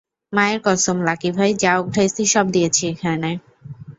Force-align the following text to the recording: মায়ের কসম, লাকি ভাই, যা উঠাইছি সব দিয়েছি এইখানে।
মায়ের 0.33 0.59
কসম, 0.63 0.97
লাকি 1.07 1.29
ভাই, 1.31 1.51
যা 1.63 1.73
উঠাইছি 1.79 2.23
সব 2.25 2.45
দিয়েছি 2.51 2.81
এইখানে। 2.87 3.31